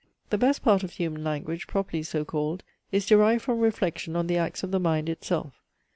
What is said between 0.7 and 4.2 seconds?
of human language, properly so called, is derived from reflection